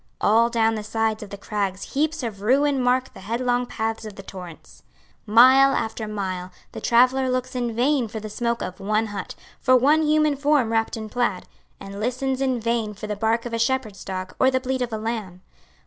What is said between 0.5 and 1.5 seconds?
the sides of the